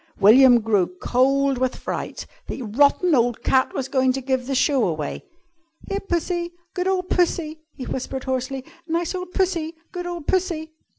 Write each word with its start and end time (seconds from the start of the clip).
William 0.19 0.61
grew 0.61 0.87
cold 0.99 1.59
with 1.59 1.75
fright. 1.75 2.25
The 2.47 2.63
rotten 2.63 3.13
old 3.13 3.43
cat 3.43 3.71
was 3.75 3.87
going 3.87 4.13
to 4.13 4.21
give 4.21 4.47
the 4.47 4.55
show 4.55 4.87
away! 4.87 5.25
"Here, 5.87 5.99
Pussy! 5.99 6.53
Good 6.73 6.87
ole 6.87 7.03
Pussy!" 7.03 7.59
he 7.75 7.83
whispered 7.85 8.23
hoarsely. 8.23 8.65
"Nice 8.87 9.13
ole 9.13 9.27
Pussy! 9.27 9.75
Good 9.91 10.07
ole 10.07 10.21
Pussy!" 10.21 10.71